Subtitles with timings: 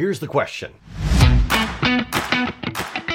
[0.00, 0.72] Here's the question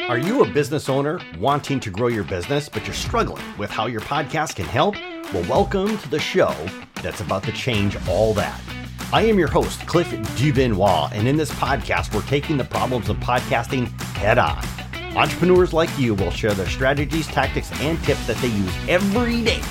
[0.07, 3.87] Are you a business owner wanting to grow your business, but you're struggling with how
[3.87, 4.93] your podcast can help?
[5.33, 6.53] Well, welcome to the show
[7.01, 8.61] that's about to change all that.
[9.11, 13.17] I am your host, Cliff Duvernois, and in this podcast, we're taking the problems of
[13.17, 14.63] podcasting head on.
[15.17, 19.63] Entrepreneurs like you will share their strategies, tactics, and tips that they use every day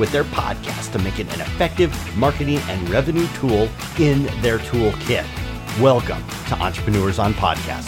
[0.00, 3.68] with their podcast to make it an effective marketing and revenue tool
[4.00, 5.45] in their toolkit.
[5.80, 7.86] Welcome to Entrepreneurs on Podcast.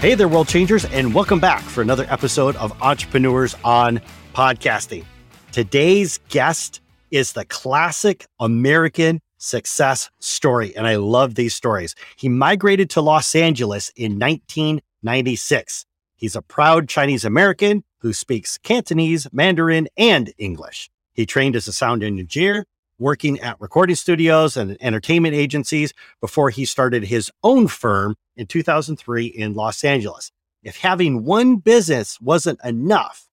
[0.00, 4.00] Hey there, world changers, and welcome back for another episode of Entrepreneurs on
[4.34, 5.04] Podcasting.
[5.52, 11.94] Today's guest is the classic American success story, and I love these stories.
[12.16, 15.84] He migrated to Los Angeles in 1996.
[16.16, 20.88] He's a proud Chinese American who speaks Cantonese, Mandarin, and English.
[21.12, 22.64] He trained as a sound engineer,
[22.98, 29.26] working at recording studios and entertainment agencies before he started his own firm in 2003
[29.26, 30.30] in Los Angeles.
[30.62, 33.28] If having one business wasn't enough,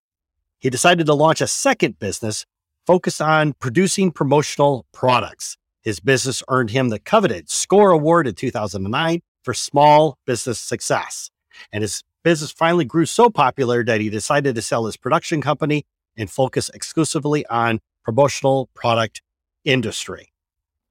[0.60, 2.46] he decided to launch a second business
[2.86, 5.58] focused on producing promotional products.
[5.82, 11.30] His business earned him the coveted SCORE Award in 2009 for small business success.
[11.72, 15.86] And his business finally grew so popular that he decided to sell his production company
[16.18, 19.22] and focus exclusively on promotional product
[19.66, 20.32] industry.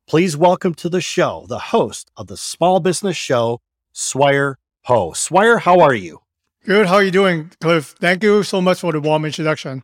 [0.06, 3.61] Please welcome to the show the host of the Small Business Show,
[3.92, 5.12] Swire Ho.
[5.14, 6.20] Swire, how are you?
[6.64, 6.86] Good.
[6.86, 7.95] How are you doing, Cliff?
[8.00, 9.83] Thank you so much for the warm introduction.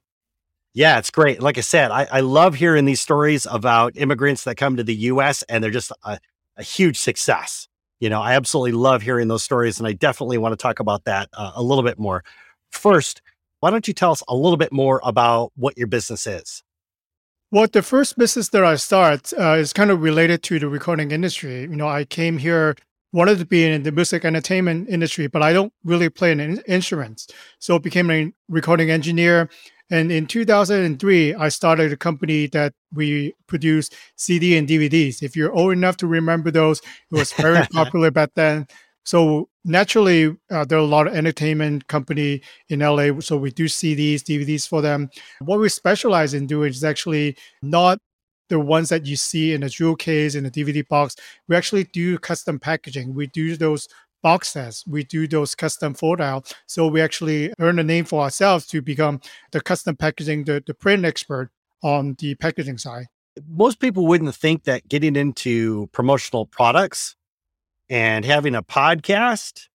[0.73, 1.43] Yeah, it's great.
[1.43, 4.95] Like I said, I, I love hearing these stories about immigrants that come to the
[4.95, 5.43] U.S.
[5.45, 6.19] and they're just a,
[6.57, 7.69] a huge success.
[7.99, 11.05] You know, I absolutely love hearing those stories, and I definitely want to talk about
[11.05, 12.25] that uh, a little bit more.
[12.71, 13.21] First,
[13.61, 16.63] why don't you tell us a little bit more about what your business is?
[17.53, 21.11] Well, the first business that I start uh, is kind of related to the recording
[21.11, 21.63] industry.
[21.63, 22.77] You know, I came here,
[23.13, 27.27] wanted to be in the music entertainment industry, but I don't really play an instruments.
[27.59, 29.51] So became a recording engineer.
[29.91, 35.21] And in 2003, I started a company that we produce CD and DVDs.
[35.21, 38.69] If you're old enough to remember those, it was very popular back then.
[39.03, 43.21] So naturally, uh, there are a lot of entertainment company in LA.
[43.21, 45.11] So we do CDs, DVDs for them.
[45.41, 47.99] What we specialize in doing is actually not
[48.49, 51.17] the ones that you see in a jewel case in a DVD box.
[51.49, 53.15] We actually do custom packaging.
[53.15, 53.89] We do those
[54.23, 54.87] box sets.
[54.87, 56.21] We do those custom fold
[56.67, 59.21] So we actually earn a name for ourselves to become
[59.53, 61.51] the custom packaging, the, the print expert
[61.83, 63.07] on the packaging side.
[63.49, 67.17] Most people wouldn't think that getting into promotional products
[67.91, 69.67] and having a podcast,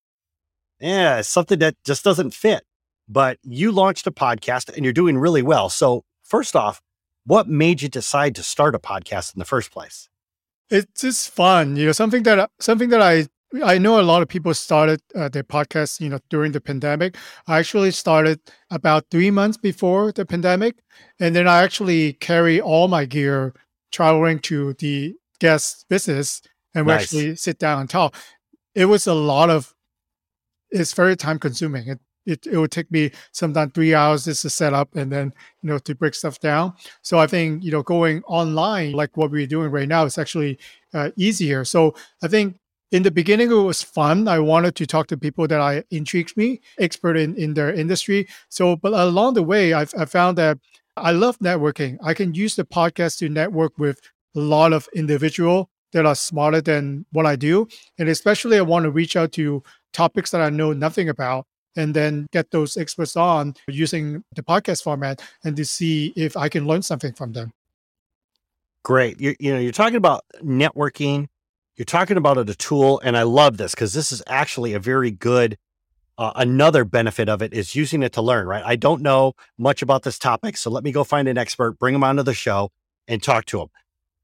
[0.80, 2.64] yeah, something that just doesn't fit.
[3.08, 5.70] But you launched a podcast and you're doing really well.
[5.70, 6.82] So, first off,
[7.26, 10.10] what made you decide to start a podcast in the first place?
[10.72, 13.28] It's just fun, you know, something that something that I
[13.64, 17.16] I know a lot of people started uh, their podcast, you know, during the pandemic.
[17.48, 18.40] I actually started
[18.72, 20.78] about three months before the pandemic,
[21.20, 23.54] and then I actually carry all my gear
[23.92, 26.42] traveling to the guest business
[26.76, 27.04] and we nice.
[27.04, 28.16] actually sit down and talk.
[28.76, 29.74] It was a lot of.
[30.70, 31.88] It's very time consuming.
[31.88, 35.34] It it, it would take me sometimes three hours just to set up and then
[35.62, 39.32] you know to break stuff down so i think you know going online like what
[39.32, 40.58] we're doing right now is actually
[40.94, 41.94] uh, easier so
[42.24, 42.58] i think
[42.92, 46.36] in the beginning it was fun i wanted to talk to people that i intrigued
[46.36, 50.58] me expert in in their industry so but along the way I've, i found that
[50.98, 54.02] i love networking i can use the podcast to network with
[54.36, 57.68] a lot of individual that are smarter than what I do.
[57.98, 59.64] And especially, I want to reach out to
[59.94, 61.48] topics that I know nothing about
[61.78, 66.50] and then get those experts on using the podcast format and to see if I
[66.50, 67.54] can learn something from them.
[68.84, 69.22] Great.
[69.22, 71.28] You, you know, you're talking about networking,
[71.78, 75.12] you're talking about a tool, and I love this because this is actually a very
[75.12, 75.58] good.
[76.18, 78.64] Uh, another benefit of it is using it to learn, right?
[78.66, 81.94] I don't know much about this topic, so let me go find an expert, bring
[81.94, 82.72] them onto the show,
[83.06, 83.68] and talk to them.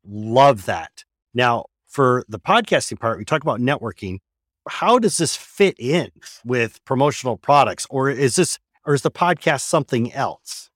[0.06, 1.04] Love that.
[1.34, 4.20] Now, for the podcasting part, we talk about networking.
[4.68, 6.12] How does this fit in
[6.46, 10.70] with promotional products, or is this, or is the podcast something else?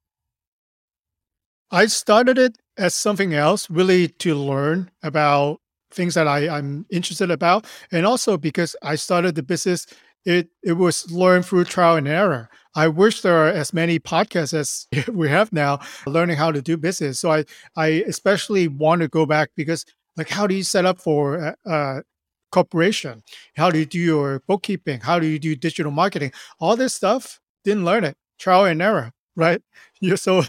[1.72, 5.60] I started it as something else, really to learn about
[5.92, 9.86] things that I, I'm interested about, and also because I started the business,
[10.26, 12.50] it it was learned through trial and error.
[12.76, 16.78] I wish there are as many podcasts as we have now, learning how to do
[16.78, 17.20] business.
[17.20, 19.86] So I I especially want to go back because
[20.18, 22.04] like how do you set up for a, a
[22.52, 23.24] corporation?
[23.56, 25.02] How do you do your bookkeeping?
[25.02, 26.32] How do you do digital marketing?
[26.60, 28.16] All this stuff, didn't learn it.
[28.40, 29.62] Trial and error, right?
[30.00, 30.44] You're so uh,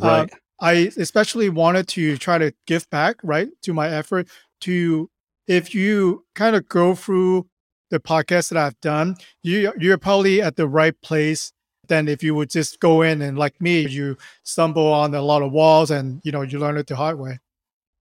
[0.00, 0.32] right.
[0.32, 4.28] Uh, I especially wanted to try to give back, right, to my effort
[4.62, 5.10] to
[5.46, 7.48] if you kind of go through
[7.90, 11.52] the podcast that I've done, you you're probably at the right place
[11.88, 15.42] than if you would just go in and like me, you stumble on a lot
[15.42, 17.38] of walls and you know you learn it the hard way.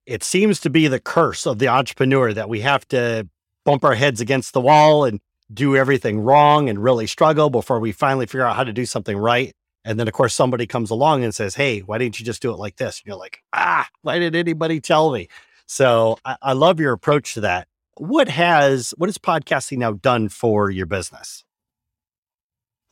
[0.10, 3.30] It seems to be the curse of the entrepreneur that we have to
[3.64, 5.20] bump our heads against the wall and
[5.54, 9.16] do everything wrong and really struggle before we finally figure out how to do something
[9.16, 9.54] right.
[9.86, 12.52] And then, of course, somebody comes along and says, Hey, why didn't you just do
[12.52, 13.00] it like this?
[13.00, 15.28] And you're like, Ah, why did anybody tell me?
[15.68, 17.68] So I, I love your approach to that.
[17.98, 21.44] What has, what has podcasting now done for your business?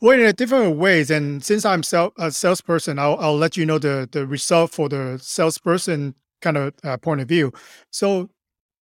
[0.00, 1.10] Well, in different ways.
[1.10, 4.88] And since I'm sell, a salesperson, I'll, I'll let you know the, the result for
[4.88, 7.52] the salesperson kind of uh, point of view.
[7.90, 8.30] So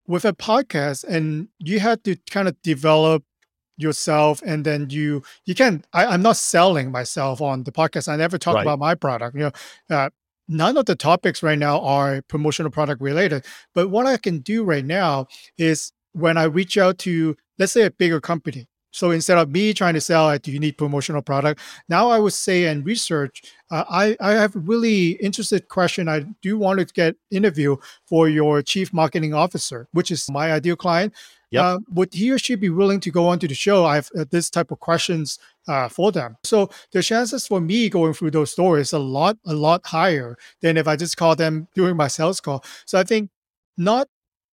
[0.06, 3.24] with a podcast and you had to kind of develop
[3.76, 8.16] yourself and then you you can I, am not selling myself on the podcast i
[8.16, 8.62] never talk right.
[8.62, 10.10] about my product you know uh,
[10.48, 14.62] none of the topics right now are promotional product related but what i can do
[14.62, 15.26] right now
[15.56, 19.74] is when i reach out to let's say a bigger company so instead of me
[19.74, 21.60] trying to sell, a unique promotional product?
[21.88, 23.42] Now I would say and research.
[23.70, 26.08] Uh, I I have a really interested question.
[26.08, 30.76] I do want to get interview for your chief marketing officer, which is my ideal
[30.76, 31.12] client.
[31.52, 31.64] Yep.
[31.64, 33.84] Uh, would he or she be willing to go onto the show?
[33.84, 35.38] I have uh, this type of questions
[35.68, 36.36] uh, for them.
[36.44, 40.78] So the chances for me going through those doors a lot, a lot higher than
[40.78, 42.64] if I just call them during my sales call.
[42.86, 43.28] So I think
[43.76, 44.08] not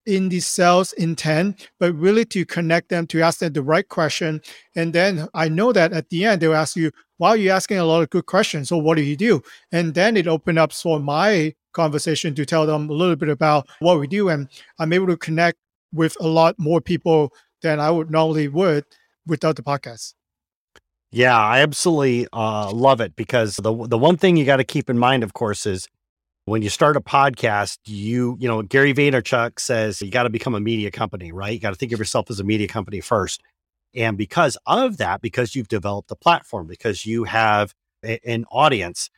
[0.09, 4.41] in the sales intent, but really to connect them, to ask them the right question.
[4.75, 7.85] And then I know that at the end, they'll ask you, wow, you're asking a
[7.85, 8.69] lot of good questions.
[8.69, 9.41] So what do you do?
[9.71, 13.67] And then it opened up for my conversation to tell them a little bit about
[13.79, 14.29] what we do.
[14.29, 14.47] And
[14.79, 15.59] I'm able to connect
[15.93, 18.85] with a lot more people than I would normally would
[19.27, 20.13] without the podcast.
[21.11, 24.91] Yeah, I absolutely uh, love it because the the one thing you got to keep
[24.91, 25.87] in mind, of course, is
[26.49, 30.55] when you start a podcast, you, you know, Gary Vaynerchuk says you got to become
[30.55, 31.53] a media company, right?
[31.53, 33.41] You got to think of yourself as a media company first.
[33.95, 37.73] And because of that, because you've developed a platform, because you have
[38.03, 39.09] a, an audience,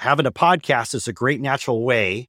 [0.00, 2.28] having a podcast is a great natural way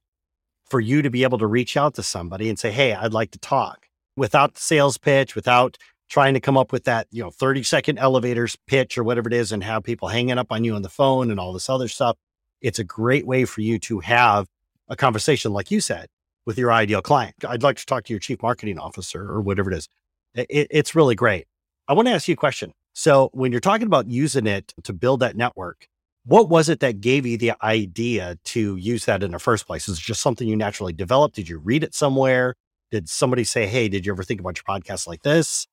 [0.64, 3.32] for you to be able to reach out to somebody and say, Hey, I'd like
[3.32, 5.76] to talk without the sales pitch, without
[6.08, 9.34] trying to come up with that, you know, 30 second elevators pitch or whatever it
[9.34, 11.88] is and have people hanging up on you on the phone and all this other
[11.88, 12.16] stuff
[12.60, 14.46] it's a great way for you to have
[14.88, 16.06] a conversation, like you said,
[16.44, 17.34] with your ideal client.
[17.46, 19.88] I'd like to talk to your chief marketing officer or whatever it is.
[20.34, 21.46] It, it's really great.
[21.88, 22.72] I want to ask you a question.
[22.92, 25.86] So, when you're talking about using it to build that network,
[26.24, 29.88] what was it that gave you the idea to use that in the first place?
[29.88, 31.36] Is it just something you naturally developed?
[31.36, 32.56] Did you read it somewhere?
[32.90, 35.66] Did somebody say, Hey, did you ever think about your podcast like this?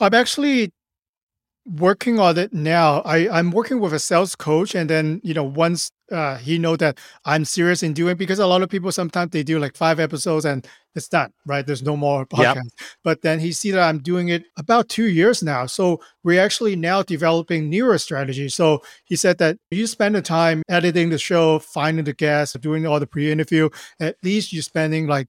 [0.00, 0.72] I've actually
[1.76, 3.00] working on it now.
[3.00, 6.76] I, I'm working with a sales coach, and then you know once uh, he know
[6.76, 10.00] that I'm serious in doing because a lot of people sometimes they do like five
[10.00, 11.66] episodes and it's done, right?
[11.66, 12.54] There's no more podcast.
[12.54, 12.88] Yep.
[13.04, 16.76] But then he see that I'm doing it about two years now, so we're actually
[16.76, 18.48] now developing newer strategy.
[18.48, 22.86] So he said that you spend the time editing the show, finding the guests, doing
[22.86, 23.68] all the pre-interview.
[24.00, 25.28] At least you're spending like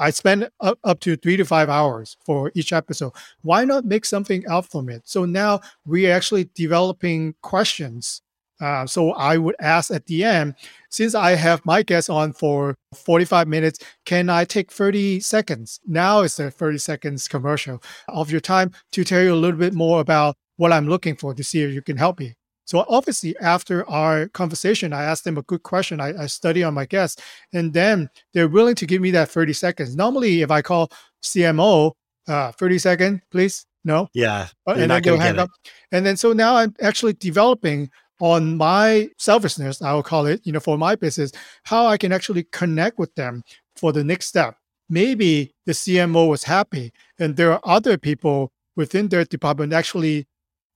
[0.00, 3.12] I spend up, to three to five hours for each episode.
[3.42, 5.02] Why not make something out from it?
[5.04, 8.22] So now we're actually developing questions.
[8.60, 10.54] Uh, so I would ask at the end,
[10.88, 15.80] since I have my guest on for 45 minutes, can I take 30 seconds?
[15.86, 19.74] Now it's a 30 seconds commercial of your time to tell you a little bit
[19.74, 22.36] more about what I'm looking for to see if you can help me.
[22.70, 26.00] So obviously, after our conversation, I asked them a good question.
[26.00, 27.20] I, I study on my guests,
[27.52, 29.96] and then they're willing to give me that 30 seconds.
[29.96, 30.88] Normally, if I call
[31.20, 31.90] CMO,
[32.28, 34.08] uh, 30 second, please, no.
[34.14, 34.46] Yeah.
[34.68, 35.50] And then go hang up.
[35.90, 40.52] And then so now I'm actually developing on my selfishness, I will call it, you
[40.52, 41.32] know, for my business,
[41.64, 43.42] how I can actually connect with them
[43.74, 44.54] for the next step.
[44.88, 50.28] Maybe the CMO was happy and there are other people within their department actually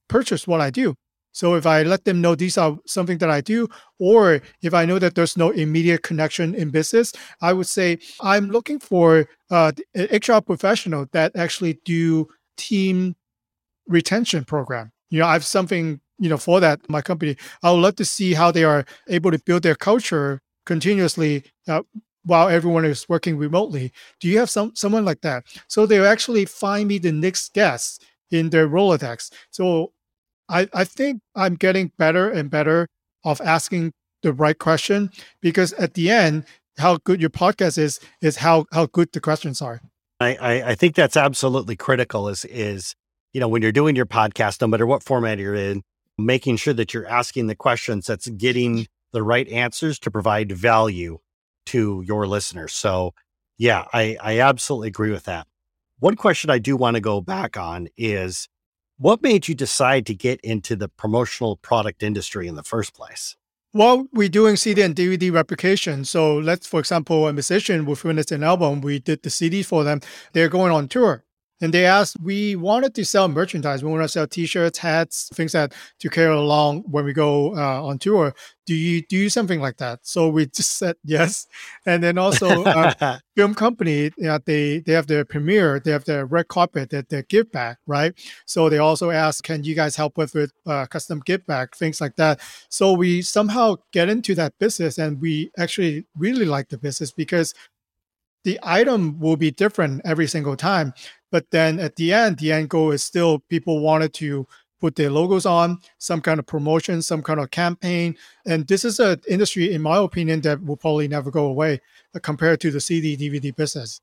[0.08, 0.96] purchase what I do.
[1.34, 4.86] So if I let them know these are something that I do, or if I
[4.86, 7.12] know that there's no immediate connection in business,
[7.42, 13.16] I would say I'm looking for uh, HR professional that actually do team
[13.88, 14.92] retention program.
[15.10, 17.36] You know, I have something you know for that my company.
[17.64, 21.44] I would love to see how they are able to build their culture continuously.
[21.66, 21.82] Uh,
[22.26, 25.44] while everyone is working remotely, do you have some someone like that?
[25.68, 29.30] So they'll actually find me the next guest in their Rolodex.
[29.50, 29.92] So
[30.48, 32.88] I, I think I'm getting better and better
[33.24, 35.10] of asking the right question
[35.40, 36.44] because at the end,
[36.78, 39.80] how good your podcast is is how how good the questions are.
[40.20, 42.94] I, I, I think that's absolutely critical is is
[43.32, 45.82] you know when you're doing your podcast, no matter what format you're in,
[46.18, 51.18] making sure that you're asking the questions that's getting the right answers to provide value
[51.66, 52.72] to your listeners.
[52.72, 53.14] So
[53.56, 55.46] yeah, I, I absolutely agree with that.
[56.00, 58.48] One question I do want to go back on is
[58.96, 63.36] what made you decide to get into the promotional product industry in the first place?
[63.72, 66.04] Well, we're doing CD and DVD replication.
[66.04, 69.82] So let's, for example, a musician with released an album, we did the CD for
[69.82, 70.00] them.
[70.32, 71.23] They're going on tour.
[71.60, 73.84] And they asked, we wanted to sell merchandise.
[73.84, 77.82] We want to sell T-shirts, hats, things that to carry along when we go uh,
[77.82, 78.34] on tour.
[78.66, 80.00] Do you do something like that?
[80.02, 81.46] So we just said yes.
[81.86, 86.26] And then also, uh, film company, yeah, they they have their premiere, they have their
[86.26, 88.12] red carpet, that their give back, right?
[88.46, 92.00] So they also ask, can you guys help with with uh, custom give back, things
[92.00, 92.40] like that.
[92.68, 97.54] So we somehow get into that business, and we actually really like the business because
[98.44, 100.92] the item will be different every single time.
[101.34, 104.46] But then at the end, the end goal is still people wanted to
[104.80, 108.14] put their logos on, some kind of promotion, some kind of campaign.
[108.46, 111.80] And this is an industry, in my opinion, that will probably never go away
[112.22, 114.00] compared to the CD DVD business.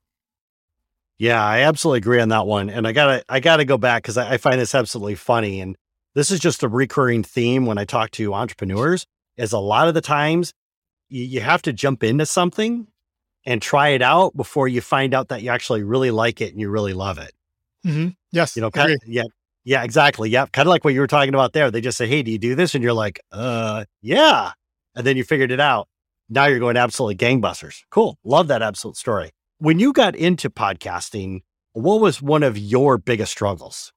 [1.20, 2.70] Yeah, I absolutely agree on that one.
[2.70, 5.62] And I gotta I gotta go back because I, I find this absolutely funny.
[5.62, 5.78] And
[6.16, 9.08] this is just a recurring theme when I talk to entrepreneurs,
[9.38, 10.54] is a lot of the times
[11.08, 12.88] you have to jump into something
[13.46, 16.60] and try it out before you find out that you actually really like it and
[16.60, 17.34] you really love it.
[17.86, 18.10] Mm-hmm.
[18.32, 18.56] Yes.
[18.56, 19.24] You know, kind of, yeah,
[19.64, 20.30] yeah, exactly.
[20.30, 20.46] Yeah.
[20.48, 21.72] Kind of like what you were talking about there.
[21.72, 22.76] They just say, Hey, do you do this?
[22.76, 24.52] And you're like, uh, yeah.
[24.96, 25.88] And then you figured it out.
[26.30, 27.84] Now you're going absolutely gangbusters.
[27.90, 28.18] Cool.
[28.24, 29.32] Love that absolute story.
[29.58, 31.42] When you got into podcasting,
[31.74, 33.92] what was one of your biggest struggles?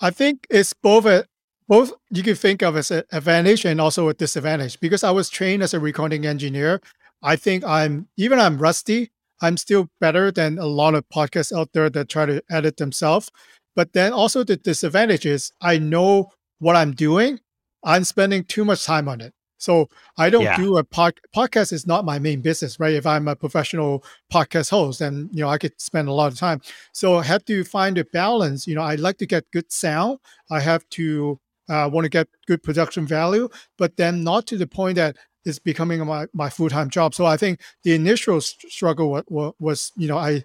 [0.00, 1.26] I think it's both a
[1.66, 5.30] both you can think of as an advantage and also a disadvantage because I was
[5.30, 6.80] trained as a recording engineer
[7.24, 9.10] I think I'm even I'm rusty.
[9.40, 13.30] I'm still better than a lot of podcasts out there that try to edit themselves.
[13.74, 17.40] But then also the disadvantage is I know what I'm doing.
[17.82, 19.32] I'm spending too much time on it.
[19.58, 19.88] So
[20.18, 20.58] I don't yeah.
[20.58, 22.92] do a pod, podcast is not my main business, right?
[22.92, 26.38] If I'm a professional podcast host, then you know I could spend a lot of
[26.38, 26.60] time.
[26.92, 28.66] So I have to find a balance.
[28.66, 30.18] You know, I like to get good sound.
[30.50, 31.40] I have to
[31.70, 35.58] uh, want to get good production value, but then not to the point that is
[35.58, 37.14] becoming my, my full-time job.
[37.14, 40.44] So I think the initial struggle was, was, you know, I,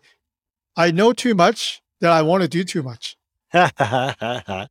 [0.75, 3.17] I know too much that I want to do too much.
[3.53, 4.67] yeah.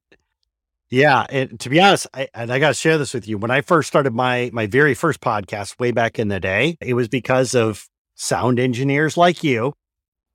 [1.31, 3.39] And to be honest, I, and I got to share this with you.
[3.39, 6.95] When I first started my, my very first podcast way back in the day, it
[6.95, 9.75] was because of sound engineers like you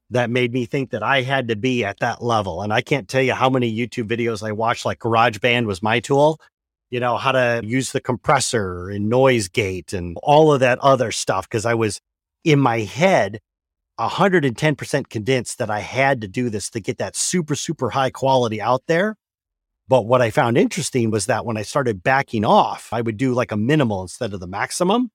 [0.10, 2.62] that made me think that I had to be at that level.
[2.62, 6.00] And I can't tell you how many YouTube videos I watched, like GarageBand was my
[6.00, 6.40] tool
[6.94, 11.12] you know, how to use the compressor and noise gate and all of that other
[11.12, 11.50] stuff.
[11.50, 12.00] Cause I was
[12.44, 13.40] in my head
[14.00, 18.62] 110% convinced that I had to do this to get that super, super high quality
[18.62, 19.18] out there.
[19.88, 23.34] But what I found interesting was that when I started backing off, I would do
[23.34, 25.10] like a minimal instead of the maximum,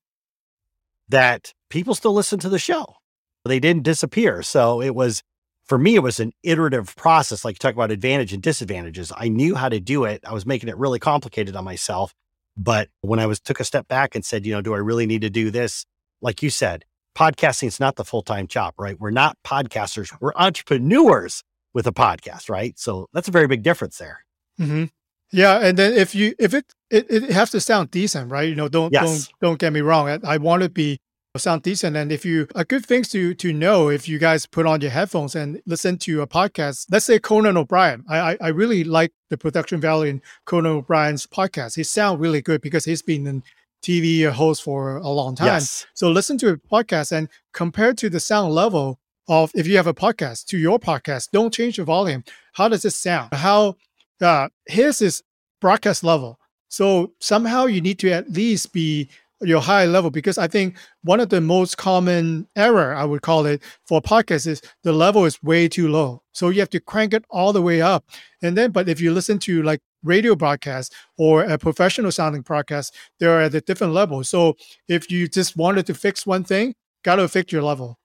[1.08, 2.96] that people still listen to the show.
[3.44, 4.42] They didn't disappear.
[4.42, 5.22] So it was
[5.68, 7.44] for me, it was an iterative process.
[7.44, 9.12] Like you talk about advantage and disadvantages.
[9.14, 10.24] I knew how to do it.
[10.26, 12.14] I was making it really complicated on myself.
[12.56, 15.06] But when I was took a step back and said, you know, do I really
[15.06, 15.84] need to do this?
[16.20, 16.84] Like you said,
[17.16, 18.98] podcasting is not the full time job, right?
[18.98, 20.12] We're not podcasters.
[20.20, 21.44] We're entrepreneurs
[21.74, 22.76] with a podcast, right?
[22.78, 24.24] So that's a very big difference there.
[24.58, 24.84] Mm-hmm.
[25.30, 28.48] Yeah, and then if you if it, it it has to sound decent, right?
[28.48, 29.26] You know, don't yes.
[29.26, 30.08] don't don't get me wrong.
[30.08, 30.98] I, I want to be
[31.36, 31.96] sound decent.
[31.96, 34.90] And if you a good things to to know if you guys put on your
[34.90, 38.04] headphones and listen to a podcast, let's say Conan O'Brien.
[38.08, 41.76] I I, I really like the production value in Conan O'Brien's podcast.
[41.76, 43.42] He sound really good because he's been in
[43.82, 45.46] TV host for a long time.
[45.46, 45.86] Yes.
[45.94, 49.86] So listen to a podcast and compare to the sound level of if you have
[49.86, 52.24] a podcast to your podcast, don't change the volume.
[52.54, 53.34] How does it sound?
[53.34, 53.76] How
[54.20, 55.22] uh his is
[55.60, 56.38] broadcast level.
[56.68, 59.08] So somehow you need to at least be
[59.40, 63.46] your high level because I think one of the most common error I would call
[63.46, 66.22] it for podcasts is the level is way too low.
[66.32, 68.04] So you have to crank it all the way up.
[68.42, 72.92] And then, but if you listen to like radio broadcast or a professional sounding podcast,
[73.20, 74.24] they're at a different level.
[74.24, 74.56] So
[74.88, 77.98] if you just wanted to fix one thing, got to fix your level.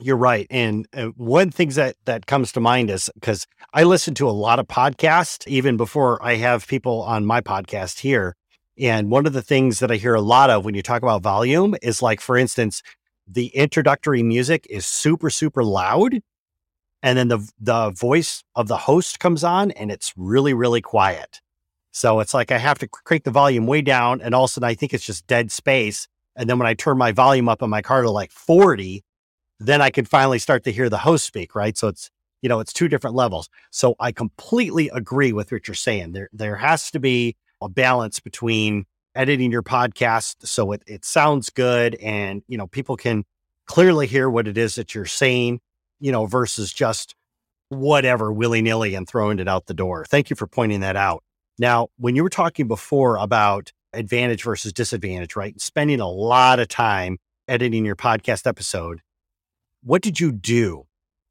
[0.00, 0.46] You're right.
[0.50, 4.30] And uh, one thing that that comes to mind is because I listen to a
[4.30, 8.36] lot of podcasts even before I have people on my podcast here.
[8.78, 11.22] And one of the things that I hear a lot of when you talk about
[11.22, 12.82] volume is like, for instance,
[13.26, 16.20] the introductory music is super, super loud.
[17.02, 21.40] And then the, the voice of the host comes on and it's really, really quiet.
[21.92, 24.20] So it's like I have to crank the volume way down.
[24.20, 26.06] And all of a sudden I think it's just dead space.
[26.36, 29.04] And then when I turn my volume up in my car to like 40,
[29.58, 31.76] then I can finally start to hear the host speak, right?
[31.76, 32.10] So it's,
[32.42, 33.48] you know, it's two different levels.
[33.70, 36.12] So I completely agree with what you're saying.
[36.12, 38.84] There, there has to be a balance between
[39.14, 43.24] editing your podcast so it, it sounds good and you know people can
[43.66, 45.60] clearly hear what it is that you're saying
[46.00, 47.14] you know, versus just
[47.68, 50.04] whatever willy nilly and throwing it out the door.
[50.08, 51.22] Thank you for pointing that out.
[51.58, 55.60] Now, when you were talking before about advantage versus disadvantage, right?
[55.60, 59.00] Spending a lot of time editing your podcast episode,
[59.82, 60.84] what did you do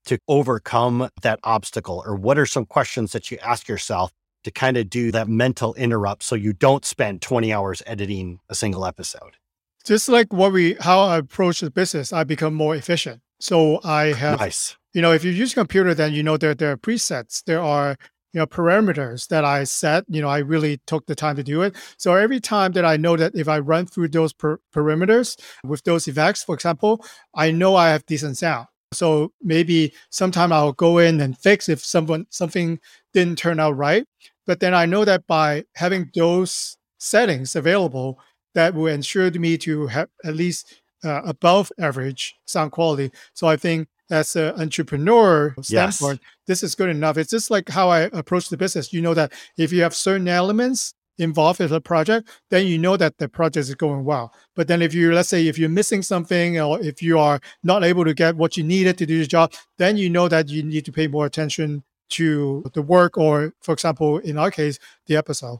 [0.05, 2.03] to overcome that obstacle?
[2.05, 4.11] Or what are some questions that you ask yourself
[4.43, 8.55] to kind of do that mental interrupt so you don't spend 20 hours editing a
[8.55, 9.37] single episode?
[9.85, 13.21] Just like what we, how I approach the business, I become more efficient.
[13.39, 14.75] So I have, nice.
[14.93, 17.61] you know, if you use a computer, then you know there, there are presets, there
[17.61, 17.97] are,
[18.33, 20.03] you know, parameters that I set.
[20.09, 21.75] You know, I really took the time to do it.
[21.97, 25.83] So every time that I know that if I run through those per- perimeters with
[25.83, 27.03] those effects, for example,
[27.33, 28.67] I know I have decent sound.
[28.93, 32.79] So maybe sometime I'll go in and fix if someone something
[33.13, 34.05] didn't turn out right.
[34.45, 38.19] But then I know that by having those settings available,
[38.55, 43.11] that will ensure me to have at least uh, above average sound quality.
[43.33, 46.31] So I think as an entrepreneur standpoint, yes.
[46.47, 47.17] this is good enough.
[47.17, 48.93] It's just like how I approach the business.
[48.93, 52.97] You know that if you have certain elements involved in the project, then you know
[52.97, 54.33] that the project is going well.
[54.55, 57.83] But then if you, let's say, if you're missing something or if you are not
[57.83, 60.63] able to get what you needed to do the job, then you know that you
[60.63, 65.15] need to pay more attention to the work or, for example, in our case, the
[65.17, 65.59] episode.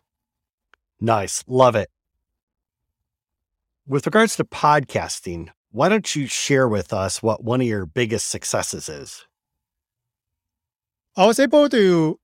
[1.00, 1.44] Nice.
[1.48, 1.90] Love it.
[3.88, 8.30] With regards to podcasting, why don't you share with us what one of your biggest
[8.30, 9.26] successes is?
[11.16, 12.20] I was able to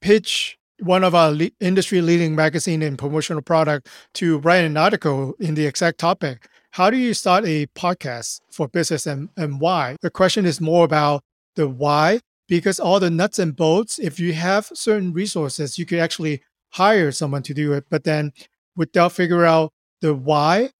[0.00, 5.34] pitch one of our le- industry leading magazine and promotional product to write an article
[5.40, 6.48] in the exact topic.
[6.72, 9.96] How do you start a podcast for business and, and why?
[10.02, 11.22] The question is more about
[11.54, 15.98] the why, because all the nuts and bolts, if you have certain resources, you could
[15.98, 16.42] actually
[16.72, 17.86] hire someone to do it.
[17.88, 18.32] But then
[18.76, 20.70] without figure out the why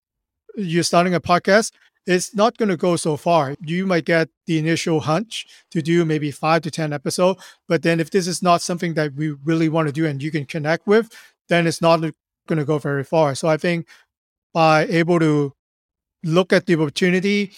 [0.54, 1.72] you're starting a podcast,
[2.06, 3.56] it's not going to go so far.
[3.60, 7.42] You might get the initial hunch to do maybe five to 10 episodes.
[7.68, 10.30] But then if this is not something that we really want to do and you
[10.30, 11.10] can connect with,
[11.48, 13.34] then it's not going to go very far.
[13.34, 13.86] So I think
[14.54, 15.52] by able to
[16.22, 17.52] look at the opportunity,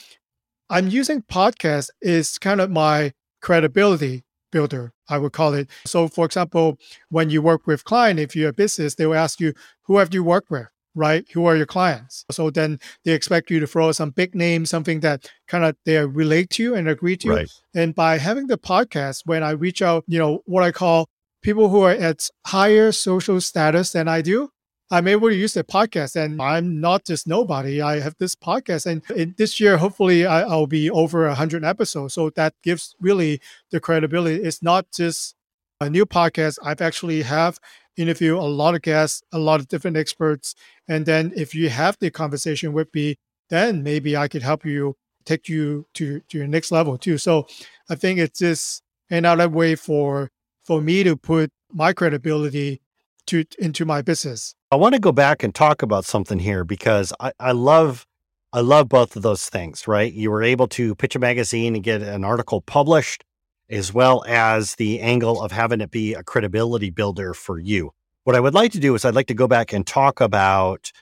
[0.70, 5.68] I'm using podcast is kind of my credibility builder, I would call it.
[5.84, 6.78] So for example,
[7.10, 10.12] when you work with client, if you're a business, they will ask you, who have
[10.14, 10.68] you worked with?
[10.94, 11.24] Right?
[11.32, 12.24] Who are your clients?
[12.30, 16.04] So then they expect you to throw some big name, something that kind of they
[16.04, 17.30] relate to you and agree to.
[17.30, 17.50] Right.
[17.74, 21.08] And by having the podcast, when I reach out, you know, what I call
[21.42, 24.50] people who are at higher social status than I do,
[24.90, 27.82] I'm able to use the podcast and I'm not just nobody.
[27.82, 32.14] I have this podcast and this year, hopefully I, will be over a hundred episodes.
[32.14, 34.42] So that gives really the credibility.
[34.42, 35.34] It's not just
[35.80, 36.58] a new podcast.
[36.62, 37.58] I've actually have
[37.96, 40.54] interview a lot of guests, a lot of different experts.
[40.88, 43.16] And then if you have the conversation with me,
[43.50, 47.18] then maybe I could help you take you to, to your next level too.
[47.18, 47.46] So
[47.90, 50.30] I think it's just another way for
[50.64, 52.82] for me to put my credibility
[53.26, 54.54] to into my business.
[54.70, 58.06] I want to go back and talk about something here because I, I love
[58.52, 60.12] I love both of those things, right?
[60.12, 63.24] You were able to pitch a magazine and get an article published
[63.70, 67.92] as well as the angle of having it be a credibility builder for you.
[68.24, 70.92] What I would like to do is I'd like to go back and talk about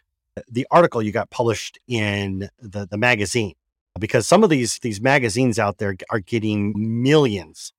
[0.51, 3.55] the article you got published in the, the magazine
[3.99, 7.73] because some of these these magazines out there are getting millions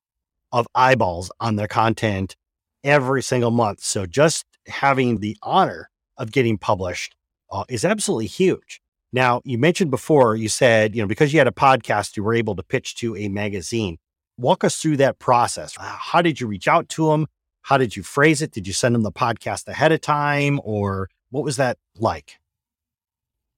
[0.51, 2.35] of eyeballs on their content
[2.83, 3.81] every single month.
[3.81, 7.15] So just having the honor of getting published
[7.51, 8.81] uh, is absolutely huge.
[9.13, 12.33] Now, you mentioned before, you said, you know, because you had a podcast, you were
[12.33, 13.97] able to pitch to a magazine.
[14.37, 15.75] Walk us through that process.
[15.79, 17.27] How did you reach out to them?
[17.63, 18.51] How did you phrase it?
[18.51, 22.39] Did you send them the podcast ahead of time or what was that like?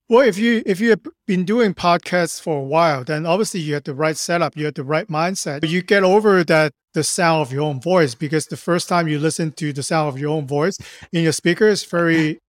[0.10, 3.76] Well, if you if you have been doing podcasts for a while, then obviously you
[3.76, 5.68] have the right setup, you have the right mindset.
[5.70, 9.20] You get over that the sound of your own voice because the first time you
[9.20, 10.80] listen to the sound of your own voice
[11.12, 12.40] in your speaker is very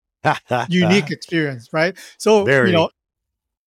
[0.68, 1.94] unique experience, right?
[2.16, 2.70] So very.
[2.70, 2.88] you know,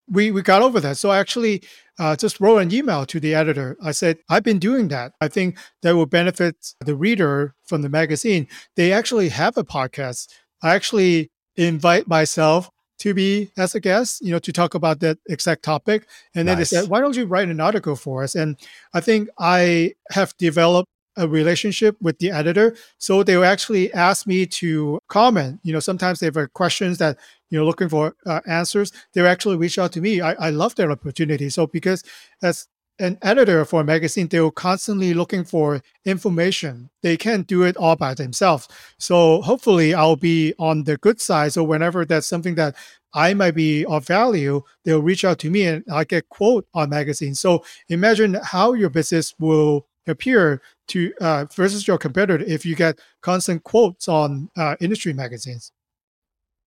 [0.09, 0.97] we we got over that.
[0.97, 1.61] So actually
[1.99, 3.77] uh, just wrote an email to the editor.
[3.83, 5.13] I said, I've been doing that.
[5.21, 8.47] I think that will benefit the reader from the magazine.
[8.75, 10.27] They actually have a podcast.
[10.61, 15.17] I actually invite myself to be as a guest, you know, to talk about that
[15.27, 16.07] exact topic.
[16.35, 16.69] And then nice.
[16.69, 18.33] they said, why don't you write an article for us?
[18.33, 18.57] And
[18.93, 22.75] I think I have developed a relationship with the editor.
[22.97, 25.59] So they will actually ask me to comment.
[25.63, 27.17] You know, sometimes they have questions that,
[27.49, 28.91] you know, looking for uh, answers.
[29.13, 30.21] They will actually reach out to me.
[30.21, 31.49] I, I love that opportunity.
[31.49, 32.03] So because
[32.41, 32.67] as
[32.99, 36.89] an editor for a magazine, they will constantly looking for information.
[37.01, 38.67] They can't do it all by themselves.
[38.99, 41.53] So hopefully I'll be on the good side.
[41.53, 42.75] So whenever that's something that
[43.13, 46.89] I might be of value, they'll reach out to me and I get quote on
[46.89, 47.39] magazines.
[47.39, 52.99] So imagine how your business will appear to uh, versus your competitor if you get
[53.21, 55.71] constant quotes on uh, industry magazines.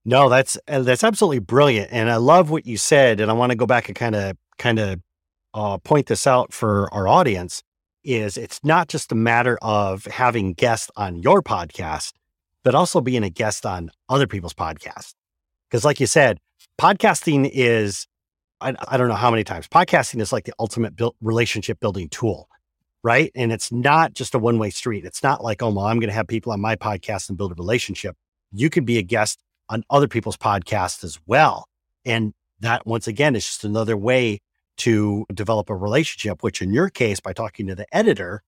[0.05, 3.21] No, that's uh, that's absolutely brilliant, and I love what you said.
[3.21, 5.01] And I want to go back and kind of kind of
[5.53, 7.63] uh, point this out for our audience.
[8.05, 12.13] Is it's not just a matter of having guests on your podcast,
[12.63, 15.15] but also being a guest on other people's podcasts.
[15.69, 16.39] Because, like you said,
[16.81, 18.07] podcasting is
[18.61, 22.49] I, I, don't know how many times podcasting is like the ultimate relationship building tool
[23.07, 23.31] right?
[23.37, 25.05] And it's not just a one way street.
[25.05, 27.53] It's not like, oh, well, I'm going to have people on my podcast and build
[27.53, 28.17] a relationship.
[28.51, 29.39] You can be a guest
[29.69, 31.69] on other people's podcasts as well.
[32.05, 34.41] And that, once again, is just another way
[34.79, 38.43] to develop a relationship, which in your case, by talking to the editor,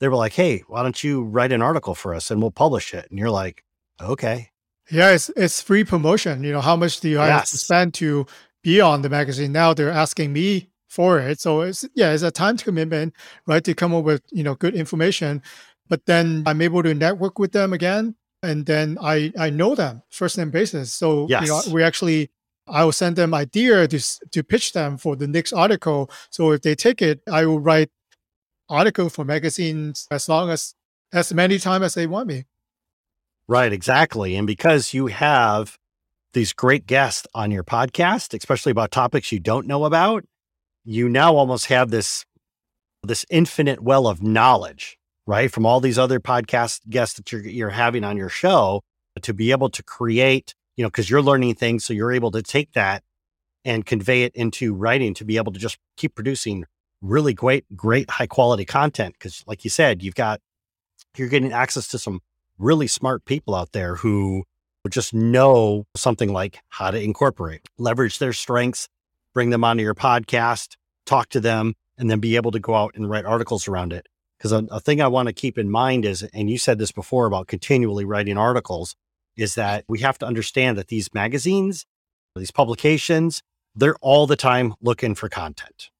[0.00, 2.92] they were like, hey, why don't you write an article for us and we'll publish
[2.92, 3.06] it?
[3.08, 3.62] And you're like,
[4.00, 4.50] okay.
[4.90, 6.42] Yeah, it's, it's free promotion.
[6.42, 7.30] You know, how much do you yes.
[7.30, 8.26] have to spend to
[8.64, 9.52] be on the magazine?
[9.52, 11.40] Now they're asking me for it.
[11.40, 13.14] So it's yeah, it's a time commitment,
[13.46, 13.64] right?
[13.64, 15.40] To come up with you know good information,
[15.88, 20.02] but then I'm able to network with them again, and then I I know them
[20.10, 20.92] first name basis.
[20.92, 21.42] So yes.
[21.42, 22.30] you know we actually
[22.68, 23.98] I will send them idea to
[24.32, 26.10] to pitch them for the next article.
[26.30, 27.90] So if they take it, I will write
[28.68, 30.74] article for magazines as long as
[31.12, 32.44] as many times as they want me.
[33.48, 34.36] Right, exactly.
[34.36, 35.76] And because you have
[36.32, 40.24] these great guests on your podcast, especially about topics you don't know about,
[40.90, 42.24] you now almost have this
[43.04, 45.50] this infinite well of knowledge, right?
[45.50, 48.82] From all these other podcast guests that you're you're having on your show
[49.22, 52.42] to be able to create, you know, because you're learning things, so you're able to
[52.42, 53.04] take that
[53.64, 56.64] and convey it into writing to be able to just keep producing
[57.00, 59.14] really great, great high quality content.
[59.14, 60.40] Because, like you said, you've got
[61.16, 62.20] you're getting access to some
[62.58, 64.42] really smart people out there who
[64.88, 68.88] just know something like how to incorporate, leverage their strengths
[69.32, 70.76] bring them onto your podcast,
[71.10, 74.06] talk to them, and then be able to go out and write articles around it.
[74.38, 76.92] Because a, a, thing I want to keep in mind is, and you said this
[76.92, 78.94] before about continually writing articles,
[79.36, 81.84] is that we have to understand that these magazines,
[82.36, 83.42] these publications,
[83.74, 85.90] they're all the time looking for content.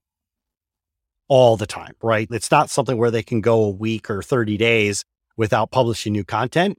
[1.28, 2.28] All the time, right?
[2.30, 5.04] It's not something where they can go a week or 30 days
[5.36, 6.78] without publishing new content.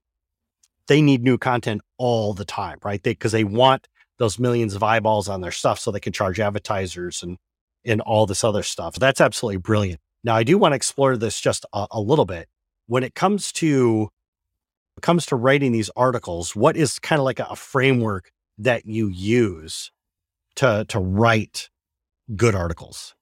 [0.88, 3.02] They need new content all the time, right?
[3.04, 6.40] Because they, they want those millions of eyeballs on their stuff so they can charge
[6.40, 7.38] advertisers and
[7.86, 8.96] and all this other stuff.
[8.96, 10.00] That's absolutely brilliant.
[10.24, 12.48] Now I do want to explore this just a, a little bit.
[12.88, 14.10] When it comes to
[14.98, 18.86] it comes to writing these articles, what is kind of like a, a framework that
[18.86, 19.92] you use
[20.58, 21.70] to to write
[22.36, 23.16] good articles?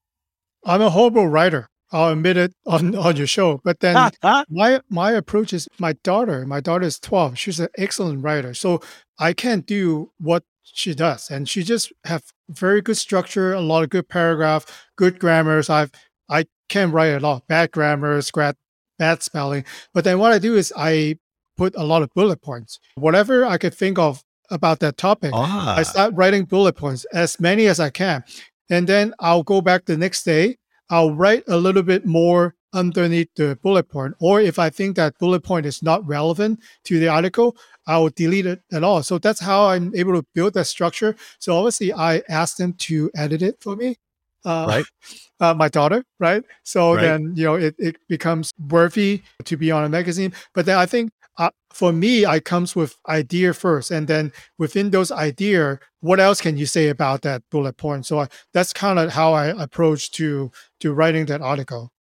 [0.66, 1.70] I'm a horrible writer.
[1.92, 3.62] I'll admit it on, on your show.
[3.64, 4.12] But then
[4.50, 6.46] my my approach is my daughter.
[6.46, 7.38] My daughter is 12.
[7.38, 8.54] She's an excellent writer.
[8.54, 8.82] So
[9.18, 10.44] I can't do what
[10.74, 15.20] she does, and she just have very good structure, a lot of good paragraph, good
[15.20, 15.70] grammars.
[15.70, 15.92] I've
[16.30, 18.56] I can write a lot bad grammars, bad
[18.98, 19.66] bad spelling.
[19.94, 21.18] But then what I do is I
[21.58, 22.80] put a lot of bullet points.
[22.96, 25.76] Whatever I could think of about that topic, ah.
[25.78, 28.24] I start writing bullet points as many as I can,
[28.70, 30.58] and then I'll go back the next day.
[30.90, 34.16] I'll write a little bit more underneath the bullet point.
[34.20, 38.10] Or if I think that bullet point is not relevant to the article, I will
[38.10, 39.04] delete it at all.
[39.04, 41.16] So that's how I'm able to build that structure.
[41.40, 43.98] So obviously, I asked them to edit it for me.
[44.46, 44.86] Uh, right.
[45.42, 46.44] Uh, my daughter, right?
[46.64, 47.02] So right.
[47.02, 50.34] then you know it, it becomes worthy to be on a magazine.
[50.54, 54.90] But then I think uh, for me, I comes with idea first, and then within
[54.90, 58.06] those idea, what else can you say about that bullet point?
[58.06, 60.52] So I, that's kind of how I approach to
[60.82, 61.94] to writing that article.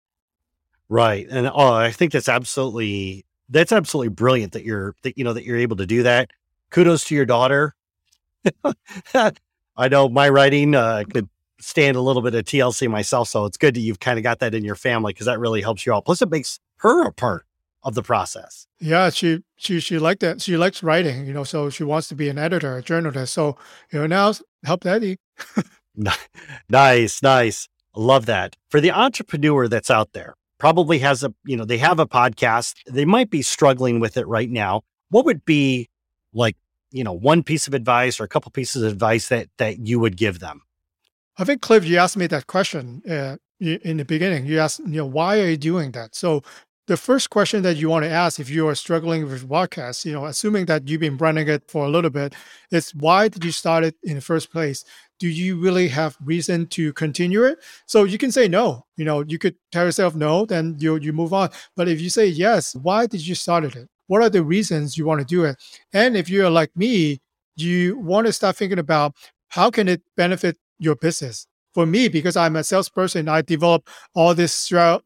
[0.89, 1.27] Right.
[1.29, 5.43] And oh, I think that's absolutely that's absolutely brilliant that you're that you know that
[5.43, 6.31] you're able to do that.
[6.69, 7.75] Kudos to your daughter.
[9.77, 13.57] I know my writing uh, could stand a little bit of TLC myself, so it's
[13.57, 15.93] good that you've kind of got that in your family because that really helps you
[15.93, 16.05] out.
[16.05, 17.45] Plus, it makes her a part
[17.83, 18.67] of the process.
[18.79, 20.41] Yeah, she she she liked that.
[20.41, 23.33] She likes writing, you know, so she wants to be an editor, a journalist.
[23.33, 23.57] So
[23.91, 25.17] you know, now help Daddy.
[26.69, 27.69] nice, nice.
[27.95, 28.55] Love that.
[28.69, 32.75] For the entrepreneur that's out there, probably has a, you know, they have a podcast.
[32.89, 34.81] They might be struggling with it right now.
[35.09, 35.89] What would be
[36.33, 36.55] like,
[36.91, 39.99] you know, one piece of advice or a couple pieces of advice that that you
[39.99, 40.61] would give them?
[41.37, 44.45] I think Cliff, you asked me that question uh, in the beginning.
[44.45, 46.15] You asked, you know, why are you doing that?
[46.15, 46.41] So
[46.87, 50.13] the first question that you want to ask if you are struggling with podcasts, you
[50.13, 52.33] know, assuming that you've been running it for a little bit,
[52.71, 54.85] is why did you start it in the first place?
[55.19, 57.59] Do you really have reason to continue it?
[57.87, 58.85] So you can say no.
[58.95, 61.49] You know, you could tell yourself no, then you you move on.
[61.75, 63.89] But if you say yes, why did you start it?
[64.07, 65.57] What are the reasons you want to do it?
[65.91, 67.19] And if you're like me,
[67.57, 69.13] you want to start thinking about
[69.49, 71.47] how can it benefit your business.
[71.73, 74.51] For me, because I'm a salesperson, I develop all these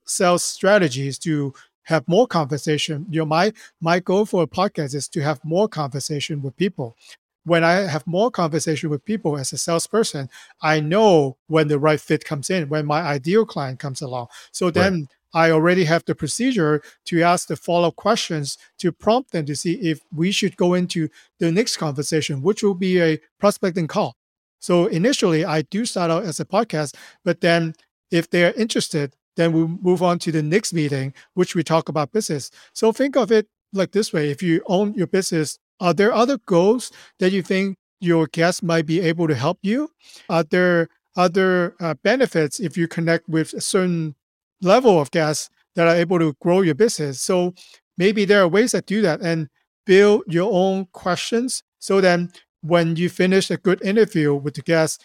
[0.05, 3.05] sales strategies to have more conversation.
[3.09, 6.95] You know, my my goal for a podcast is to have more conversation with people.
[7.43, 10.29] When I have more conversation with people as a salesperson,
[10.61, 14.27] I know when the right fit comes in, when my ideal client comes along.
[14.51, 15.49] So then right.
[15.49, 19.73] I already have the procedure to ask the follow-up questions to prompt them to see
[19.73, 24.15] if we should go into the next conversation, which will be a prospecting call.
[24.59, 27.73] So initially, I do start out as a podcast, but then
[28.11, 32.11] if they're interested, then we move on to the next meeting, which we talk about
[32.11, 32.51] business.
[32.73, 36.37] So think of it like this way: if you own your business, are there other
[36.45, 39.89] goals that you think your guests might be able to help you?
[40.29, 44.15] Are there other uh, benefits if you connect with a certain
[44.61, 47.21] level of guests that are able to grow your business?
[47.21, 47.53] So
[47.97, 49.49] maybe there are ways that do that and
[49.85, 51.63] build your own questions.
[51.79, 55.03] So then when you finish a good interview with the guest,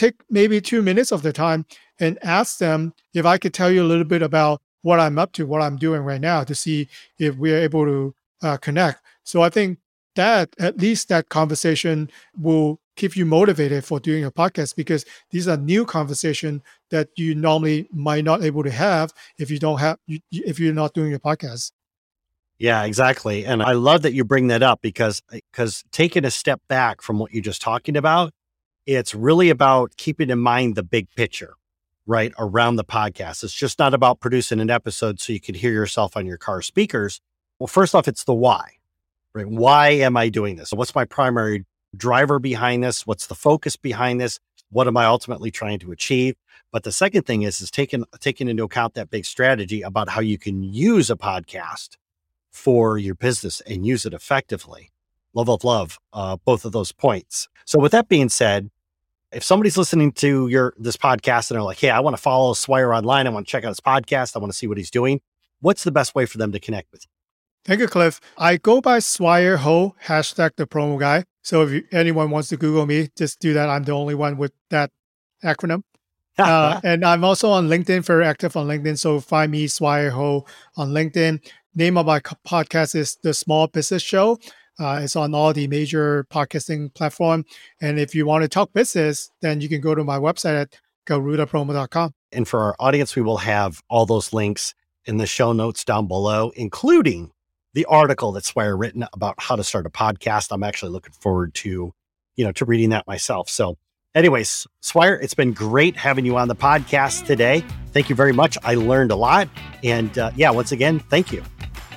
[0.00, 1.66] take maybe two minutes of the time
[1.98, 5.32] and ask them if I could tell you a little bit about what I'm up
[5.32, 9.02] to, what I'm doing right now to see if we're able to uh, connect.
[9.24, 9.78] So I think
[10.16, 15.46] that at least that conversation will keep you motivated for doing a podcast because these
[15.46, 19.98] are new conversation that you normally might not able to have if you don't have
[20.30, 21.72] if you're not doing a podcast.
[22.58, 23.46] Yeah, exactly.
[23.46, 27.18] And I love that you bring that up because because taking a step back from
[27.18, 28.32] what you're just talking about,
[28.86, 31.54] it's really about keeping in mind the big picture,
[32.06, 32.32] right?
[32.38, 33.44] Around the podcast.
[33.44, 36.62] It's just not about producing an episode so you can hear yourself on your car
[36.62, 37.20] speakers.
[37.58, 38.72] Well, first off, it's the why,
[39.34, 39.46] right?
[39.46, 40.72] Why am I doing this?
[40.72, 41.64] What's my primary
[41.96, 43.06] driver behind this?
[43.06, 44.38] What's the focus behind this?
[44.70, 46.36] What am I ultimately trying to achieve?
[46.72, 50.20] But the second thing is, is taking, taking into account that big strategy about how
[50.20, 51.96] you can use a podcast
[52.52, 54.90] for your business and use it effectively
[55.34, 57.48] love of love uh, both of those points.
[57.64, 58.70] So with that being said,
[59.32, 62.52] if somebody's listening to your this podcast and they're like, "Hey, I want to follow
[62.52, 63.26] Swire online.
[63.26, 64.34] I want to check out his podcast.
[64.34, 65.20] I want to see what he's doing."
[65.60, 67.10] What's the best way for them to connect with you?
[67.64, 68.20] Thank you, Cliff.
[68.38, 71.24] I go by Swire Ho hashtag the promo guy.
[71.42, 73.68] So if you, anyone wants to Google me, just do that.
[73.68, 74.90] I'm the only one with that
[75.44, 75.82] acronym.
[76.38, 78.98] uh, and I'm also on LinkedIn, very active on LinkedIn.
[78.98, 81.44] So find me Swire Ho on LinkedIn.
[81.74, 84.38] Name of my podcast is The Small Business Show.
[84.78, 87.44] Uh, it's on all the major podcasting platform.
[87.80, 90.78] And if you want to talk business, then you can go to my website at
[91.06, 92.14] garudapromo.com.
[92.32, 96.06] And for our audience, we will have all those links in the show notes down
[96.06, 97.32] below, including
[97.74, 100.48] the article that Swire written about how to start a podcast.
[100.50, 101.92] I'm actually looking forward to,
[102.36, 103.48] you know, to reading that myself.
[103.48, 103.76] So
[104.14, 107.64] anyways, Swire, it's been great having you on the podcast today.
[107.92, 108.56] Thank you very much.
[108.62, 109.48] I learned a lot.
[109.82, 111.42] And uh, yeah, once again, thank you.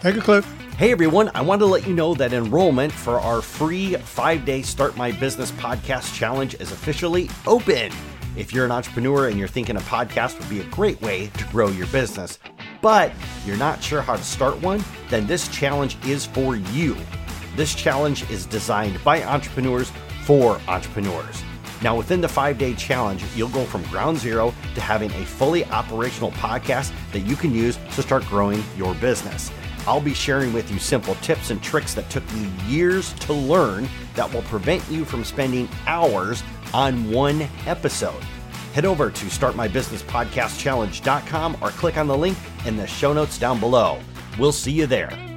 [0.01, 0.62] Thank you, Cliff.
[0.75, 4.63] Hey everyone, I want to let you know that enrollment for our free five day
[4.63, 7.91] Start My Business podcast challenge is officially open.
[8.35, 11.43] If you're an entrepreneur and you're thinking a podcast would be a great way to
[11.45, 12.39] grow your business,
[12.81, 13.11] but
[13.45, 16.97] you're not sure how to start one, then this challenge is for you.
[17.55, 19.91] This challenge is designed by entrepreneurs
[20.23, 21.43] for entrepreneurs.
[21.83, 25.65] Now, within the five day challenge, you'll go from ground zero to having a fully
[25.65, 29.51] operational podcast that you can use to start growing your business.
[29.85, 33.89] I'll be sharing with you simple tips and tricks that took me years to learn
[34.15, 36.43] that will prevent you from spending hours
[36.73, 38.23] on one episode.
[38.73, 43.99] Head over to startmybusinesspodcastchallenge.com or click on the link in the show notes down below.
[44.39, 45.32] We'll see you there.